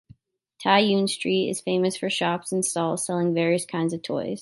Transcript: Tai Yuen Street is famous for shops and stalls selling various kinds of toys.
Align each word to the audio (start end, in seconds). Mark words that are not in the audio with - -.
Tai 0.63 0.79
Yuen 0.79 1.07
Street 1.07 1.47
is 1.49 1.61
famous 1.61 1.95
for 1.95 2.09
shops 2.09 2.51
and 2.51 2.65
stalls 2.65 3.05
selling 3.05 3.35
various 3.35 3.67
kinds 3.67 3.93
of 3.93 4.01
toys. 4.01 4.39